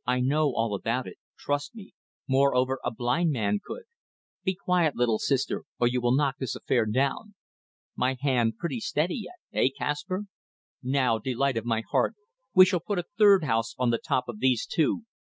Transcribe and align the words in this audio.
I 0.04 0.18
know 0.18 0.52
all 0.52 0.74
about 0.74 1.06
it. 1.06 1.16
Trust 1.38 1.76
me. 1.76 1.92
Moreover 2.26 2.80
a 2.84 2.90
blind 2.90 3.30
man 3.30 3.60
could... 3.64 3.84
Be 4.42 4.56
quiet, 4.56 4.96
little 4.96 5.20
sister, 5.20 5.62
or 5.78 5.86
you 5.86 6.00
will 6.00 6.16
knock 6.16 6.38
this 6.40 6.56
affair 6.56 6.86
down.... 6.86 7.36
My 7.94 8.16
hand 8.20 8.56
pretty 8.58 8.80
steady 8.80 9.14
yet! 9.26 9.36
Hey, 9.52 9.70
Kaspar?... 9.70 10.24
Now, 10.82 11.18
delight 11.18 11.56
of 11.56 11.64
my 11.64 11.84
heart, 11.88 12.16
we 12.52 12.64
shall 12.66 12.80
put 12.80 12.98
a 12.98 13.06
third 13.16 13.44
house 13.44 13.76
on 13.78 13.90
the 13.90 14.00
top 14.04 14.24
of 14.28 14.40
these 14.40 14.66
two 14.66 15.04